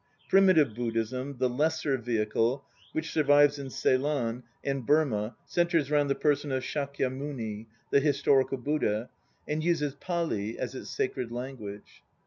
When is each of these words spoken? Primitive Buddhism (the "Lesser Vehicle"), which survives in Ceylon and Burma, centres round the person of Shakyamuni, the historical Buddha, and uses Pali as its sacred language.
Primitive 0.29 0.73
Buddhism 0.73 1.37
(the 1.37 1.47
"Lesser 1.47 1.95
Vehicle"), 1.95 2.65
which 2.91 3.11
survives 3.13 3.59
in 3.59 3.69
Ceylon 3.69 4.41
and 4.63 4.83
Burma, 4.83 5.35
centres 5.45 5.91
round 5.91 6.09
the 6.09 6.15
person 6.15 6.51
of 6.51 6.63
Shakyamuni, 6.63 7.67
the 7.91 7.99
historical 7.99 8.57
Buddha, 8.57 9.11
and 9.47 9.63
uses 9.63 9.93
Pali 9.93 10.57
as 10.57 10.73
its 10.73 10.89
sacred 10.89 11.31
language. 11.31 12.01